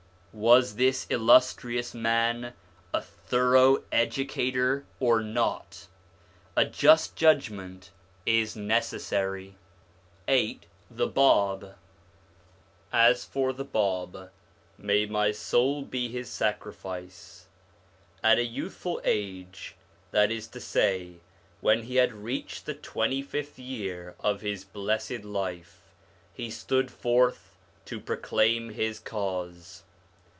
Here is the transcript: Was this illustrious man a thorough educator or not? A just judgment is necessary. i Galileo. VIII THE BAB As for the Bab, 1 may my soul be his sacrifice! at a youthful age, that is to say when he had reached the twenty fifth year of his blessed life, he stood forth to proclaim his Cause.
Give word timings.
Was 0.33 0.75
this 0.77 1.05
illustrious 1.09 1.93
man 1.93 2.53
a 2.93 3.01
thorough 3.01 3.83
educator 3.91 4.85
or 4.97 5.19
not? 5.21 5.87
A 6.55 6.63
just 6.63 7.17
judgment 7.17 7.91
is 8.25 8.55
necessary. 8.55 9.57
i 10.29 10.31
Galileo. 10.31 10.47
VIII 10.47 10.67
THE 10.91 11.07
BAB 11.07 11.75
As 12.93 13.25
for 13.25 13.51
the 13.51 13.65
Bab, 13.65 14.13
1 14.13 14.29
may 14.77 15.05
my 15.05 15.33
soul 15.33 15.83
be 15.83 16.07
his 16.07 16.29
sacrifice! 16.29 17.47
at 18.23 18.39
a 18.39 18.45
youthful 18.45 19.01
age, 19.03 19.75
that 20.11 20.31
is 20.31 20.47
to 20.47 20.61
say 20.61 21.15
when 21.59 21.83
he 21.83 21.97
had 21.97 22.13
reached 22.13 22.65
the 22.65 22.73
twenty 22.73 23.21
fifth 23.21 23.59
year 23.59 24.15
of 24.21 24.39
his 24.39 24.63
blessed 24.63 25.25
life, 25.25 25.81
he 26.33 26.49
stood 26.49 26.89
forth 26.89 27.53
to 27.83 27.99
proclaim 27.99 28.69
his 28.69 28.97
Cause. 28.97 29.83